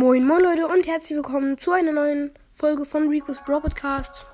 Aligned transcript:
Moin 0.00 0.26
moin 0.26 0.42
Leute 0.42 0.66
und 0.66 0.86
herzlich 0.86 1.14
willkommen 1.14 1.58
zu 1.58 1.72
einer 1.72 1.92
neuen 1.92 2.30
Folge 2.54 2.86
von 2.86 3.08
Rico's 3.08 3.36
Brawl 3.44 3.60
Podcast. 3.60 4.24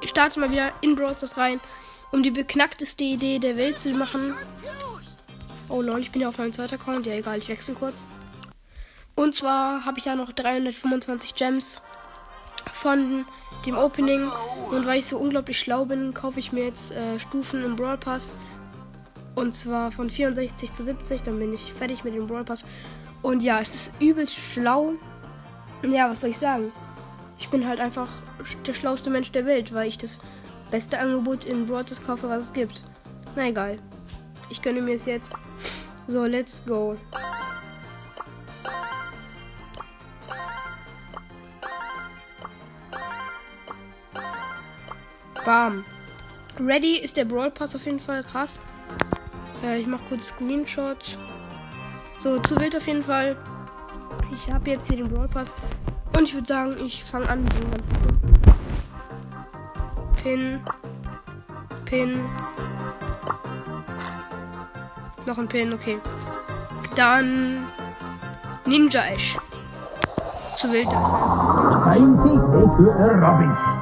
Ich 0.00 0.08
starte 0.08 0.40
mal 0.40 0.50
wieder 0.50 0.72
in 0.80 0.96
Brawl 0.96 1.14
Stars 1.14 1.36
rein, 1.36 1.60
um 2.12 2.22
die 2.22 2.30
beknackteste 2.30 3.04
Idee 3.04 3.38
der 3.38 3.58
Welt 3.58 3.78
zu 3.78 3.90
machen. 3.90 4.32
Oh 5.68 5.82
lol, 5.82 6.00
ich 6.00 6.10
bin 6.10 6.22
ja 6.22 6.30
auf 6.30 6.38
meinem 6.38 6.54
zweiten 6.54 6.76
Account. 6.76 7.04
Ja 7.04 7.12
egal, 7.12 7.36
ich 7.36 7.50
wechsle 7.50 7.74
kurz. 7.74 8.06
Und 9.16 9.34
zwar 9.34 9.84
habe 9.84 9.98
ich 9.98 10.06
ja 10.06 10.16
noch 10.16 10.32
325 10.32 11.34
Gems 11.34 11.82
von 12.72 13.26
dem 13.66 13.76
Opening. 13.76 14.30
Und 14.70 14.86
weil 14.86 15.00
ich 15.00 15.06
so 15.06 15.18
unglaublich 15.18 15.58
schlau 15.58 15.84
bin, 15.84 16.14
kaufe 16.14 16.40
ich 16.40 16.52
mir 16.52 16.64
jetzt 16.64 16.92
äh, 16.92 17.20
Stufen 17.20 17.62
im 17.66 17.76
Brawl 17.76 17.98
Pass. 17.98 18.32
Und 19.34 19.54
zwar 19.54 19.92
von 19.92 20.08
64 20.08 20.72
zu 20.72 20.82
70, 20.84 21.22
dann 21.24 21.38
bin 21.38 21.52
ich 21.52 21.70
fertig 21.74 22.02
mit 22.02 22.14
dem 22.14 22.26
Brawl 22.26 22.44
Pass. 22.44 22.64
Und 23.22 23.42
ja, 23.42 23.60
es 23.60 23.74
ist 23.74 23.92
übelst 24.00 24.36
schlau. 24.36 24.94
Ja, 25.82 26.10
was 26.10 26.20
soll 26.20 26.30
ich 26.30 26.38
sagen? 26.38 26.72
Ich 27.38 27.48
bin 27.48 27.66
halt 27.66 27.80
einfach 27.80 28.08
der 28.66 28.74
schlauste 28.74 29.10
Mensch 29.10 29.30
der 29.32 29.46
Welt, 29.46 29.72
weil 29.72 29.88
ich 29.88 29.98
das 29.98 30.20
beste 30.70 30.98
Angebot 30.98 31.44
in 31.44 31.66
Broadcast 31.66 32.06
kaufe, 32.06 32.28
was 32.28 32.44
es 32.46 32.52
gibt. 32.52 32.82
Na 33.36 33.48
egal. 33.48 33.78
Ich 34.50 34.62
gönne 34.62 34.80
mir 34.80 34.94
es 34.94 35.06
jetzt. 35.06 35.34
So, 36.06 36.24
let's 36.24 36.64
go. 36.66 36.96
Bam. 45.44 45.84
Ready 46.58 46.98
ist 46.98 47.16
der 47.16 47.24
Brawl 47.24 47.50
Pass 47.50 47.74
auf 47.74 47.84
jeden 47.86 48.00
Fall 48.00 48.22
krass. 48.22 48.60
Äh, 49.64 49.80
ich 49.80 49.86
mache 49.86 50.02
kurz 50.08 50.28
Screenshot. 50.28 51.16
So, 52.22 52.38
zu 52.38 52.54
wild 52.60 52.76
auf 52.76 52.86
jeden 52.86 53.02
Fall. 53.02 53.34
Ich 54.30 54.52
habe 54.52 54.68
jetzt 54.68 54.86
hier 54.88 54.98
den 54.98 55.08
Brawl 55.08 55.26
Pass. 55.26 55.54
Und 56.14 56.24
ich 56.24 56.34
würde 56.34 56.48
sagen, 56.48 56.76
ich 56.84 57.02
fange 57.02 57.26
an 57.30 57.44
mit 57.44 57.54
dem 57.54 57.70
Pin. 60.22 60.60
Pin. 61.86 62.20
Noch 65.24 65.38
ein 65.38 65.48
Pin, 65.48 65.72
okay. 65.72 65.98
Dann 66.94 67.64
Ninja 68.66 69.02
Ash. 69.14 69.38
Zu 70.58 70.70
wild. 70.70 70.90
Time 70.90 72.18
to 72.18 72.36
take 72.52 72.76
the 72.76 73.79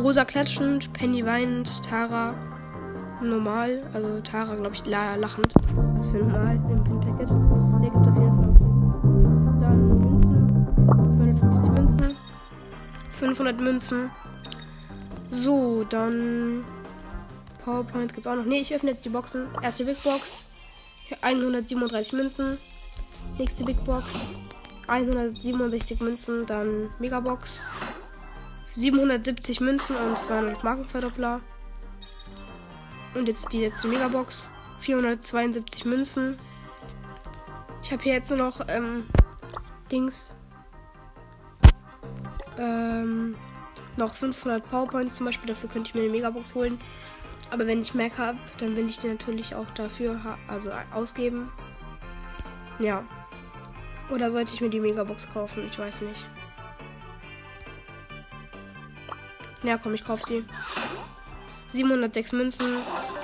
Rosa 0.00 0.24
klatschend, 0.24 0.92
Penny 0.92 1.24
weinend, 1.24 1.82
Tara 1.84 2.34
normal. 3.22 3.82
Also 3.94 4.20
Tara, 4.20 4.54
glaube 4.54 4.74
ich, 4.74 4.86
la 4.86 5.16
lachend. 5.16 5.54
Was 5.96 6.08
für 6.08 6.18
normal 6.18 6.56
im 6.56 6.84
Pin-Packet. 6.84 7.30
Der 7.30 7.90
gibt 7.90 7.96
auf 7.96 8.16
jeden 8.16 8.36
Fall 8.36 8.48
was. 8.48 8.60
Dann 9.60 9.88
Münzen. 9.98 10.66
250 11.16 11.70
Münzen. 11.70 12.16
500 13.12 13.60
Münzen. 13.60 14.10
So, 15.30 15.84
dann 15.84 16.64
PowerPoint 17.64 18.14
gibt 18.14 18.26
es 18.26 18.32
auch 18.32 18.36
noch. 18.36 18.44
Ne, 18.44 18.60
ich 18.60 18.74
öffne 18.74 18.90
jetzt 18.90 19.04
die 19.04 19.08
Boxen. 19.08 19.46
Erste 19.62 19.84
Big 19.84 20.02
Box. 20.02 20.44
137 21.22 22.12
Münzen. 22.12 22.58
Nächste 23.38 23.64
Big 23.64 23.84
Box. 23.84 24.04
167 24.88 26.00
Münzen. 26.00 26.46
Dann 26.46 26.90
Megabox. 26.98 27.62
770 28.76 29.60
Münzen 29.60 29.96
und 29.96 30.18
200 30.18 30.62
Markenverdoppler. 30.62 31.40
Und 33.14 33.26
jetzt 33.26 33.50
die 33.50 33.62
letzte 33.64 33.88
Megabox. 33.88 34.50
472 34.80 35.86
Münzen. 35.86 36.38
Ich 37.82 37.90
habe 37.90 38.02
hier 38.02 38.12
jetzt 38.12 38.28
nur 38.28 38.38
noch 38.38 38.60
ähm, 38.68 39.06
Dings. 39.90 40.34
Ähm, 42.58 43.34
noch 43.96 44.14
500 44.14 44.68
Powerpoints 44.68 45.16
zum 45.16 45.24
Beispiel. 45.24 45.48
Dafür 45.48 45.70
könnte 45.70 45.88
ich 45.88 45.94
mir 45.94 46.02
eine 46.02 46.10
Megabox 46.10 46.54
holen. 46.54 46.78
Aber 47.50 47.66
wenn 47.66 47.80
ich 47.80 47.94
Mac 47.94 48.18
habe, 48.18 48.36
dann 48.58 48.76
will 48.76 48.86
ich 48.86 48.98
die 48.98 49.08
natürlich 49.08 49.54
auch 49.54 49.70
dafür 49.70 50.20
also 50.48 50.70
ausgeben. 50.92 51.50
Ja. 52.78 53.04
Oder 54.10 54.30
sollte 54.30 54.52
ich 54.52 54.60
mir 54.60 54.68
die 54.68 54.80
Megabox 54.80 55.32
kaufen? 55.32 55.64
Ich 55.66 55.78
weiß 55.78 56.02
nicht. 56.02 56.28
Ja, 59.62 59.78
komm, 59.78 59.94
ich 59.94 60.04
kauf 60.04 60.22
sie. 60.22 60.44
706 61.72 62.32
Münzen, 62.32 62.66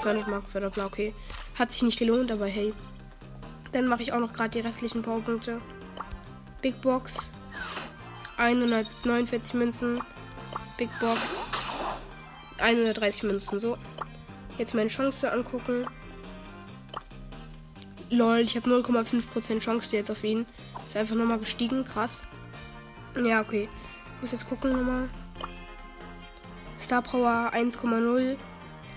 200 0.00 0.28
Mark 0.28 0.44
für 0.50 0.60
Doppler, 0.60 0.86
okay. 0.86 1.14
Hat 1.58 1.72
sich 1.72 1.82
nicht 1.82 1.98
gelohnt, 1.98 2.32
aber 2.32 2.46
hey. 2.46 2.72
Dann 3.72 3.86
mache 3.86 4.02
ich 4.02 4.12
auch 4.12 4.18
noch 4.20 4.32
gerade 4.32 4.50
die 4.50 4.60
restlichen 4.60 5.02
Powerpunkte. 5.02 5.60
Big 6.62 6.80
Box, 6.82 7.30
149 8.38 9.54
Münzen. 9.54 10.00
Big 10.76 10.88
Box, 10.98 11.48
130 12.58 13.24
Münzen, 13.24 13.60
so. 13.60 13.76
Jetzt 14.58 14.74
meine 14.74 14.88
Chance 14.90 15.30
angucken. 15.30 15.86
Lol, 18.10 18.40
ich 18.40 18.56
habe 18.56 18.68
0,5% 18.68 19.60
Chance 19.60 19.96
jetzt 19.96 20.10
auf 20.10 20.24
ihn. 20.24 20.46
Ist 20.88 20.96
einfach 20.96 21.14
nochmal 21.14 21.38
gestiegen, 21.38 21.84
krass. 21.84 22.22
Ja, 23.22 23.40
okay. 23.40 23.68
Muss 24.20 24.32
jetzt 24.32 24.48
gucken 24.48 24.72
nochmal. 24.72 25.08
Star 26.90 27.02
Power 27.02 27.52
1,0. 27.54 28.36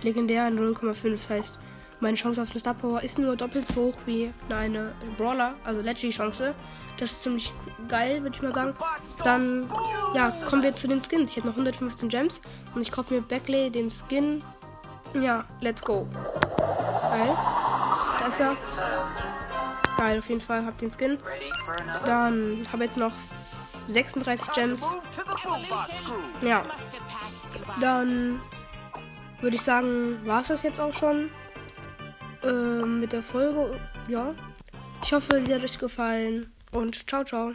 Legendär 0.02 0.48
0,5. 0.48 1.12
Das 1.12 1.30
heißt, 1.30 1.60
meine 2.00 2.18
Chance 2.18 2.42
auf 2.42 2.50
eine 2.50 2.60
Star 2.60 2.74
Power 2.74 3.04
ist 3.04 3.20
nur 3.20 3.36
doppelt 3.36 3.68
so 3.68 3.84
hoch 3.84 3.98
wie 4.08 4.34
eine 4.50 4.96
Brawler, 5.16 5.54
also 5.64 5.80
Leggy 5.82 6.10
Chance. 6.10 6.56
Das 6.98 7.12
ist 7.12 7.22
ziemlich 7.22 7.54
geil, 7.88 8.24
würde 8.24 8.36
ich 8.36 8.42
mal 8.42 8.52
sagen. 8.52 8.76
Dann, 9.24 9.70
ja, 10.16 10.32
kommen 10.50 10.64
wir 10.64 10.76
zu 10.76 10.88
den 10.88 11.04
Skins. 11.04 11.30
Ich 11.30 11.38
habe 11.38 11.50
noch 11.50 11.54
115 11.54 12.10
Gems 12.10 12.42
und 12.74 12.82
ich 12.82 12.92
kaufe 12.92 13.14
mir 13.14 13.22
Beckley 13.22 13.70
den 13.70 13.92
Skin. 13.92 14.44
Ja, 15.14 15.44
let's 15.62 15.84
go. 15.84 16.08
Geil. 17.12 17.38
Da 18.22 18.28
ist 18.28 18.40
er. 18.40 18.58
Geil, 19.98 20.18
auf 20.18 20.30
jeden 20.30 20.42
Fall. 20.42 20.66
Hab 20.66 20.80
den 20.80 20.90
Skin. 20.92 21.20
Dann 22.08 22.66
habe 22.74 22.86
jetzt 22.86 22.98
noch 22.98 23.14
36 23.86 24.52
Gems. 24.54 24.96
Ja. 26.42 26.64
Dann 27.80 28.40
würde 29.42 29.56
ich 29.56 29.62
sagen, 29.62 30.20
war 30.26 30.42
es 30.42 30.48
das 30.48 30.64
jetzt 30.64 30.80
auch 30.80 30.94
schon 30.94 31.30
ähm, 32.44 33.00
mit 33.00 33.14
der 33.14 33.24
Folge. 33.24 33.80
Ja. 34.08 34.34
Ich 35.04 35.14
hoffe, 35.14 35.42
sie 35.46 35.54
hat 35.54 35.64
euch 35.64 35.78
gefallen 35.78 36.52
und 36.72 37.10
ciao, 37.10 37.24
ciao. 37.24 37.54